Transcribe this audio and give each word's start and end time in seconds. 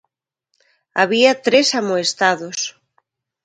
Había 1.01 1.31
tres 1.45 1.67
amoestados. 1.81 2.59